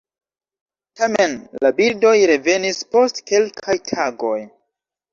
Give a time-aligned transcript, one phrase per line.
[1.01, 4.37] Tamen la birdoj revenis post kelkaj tagoj.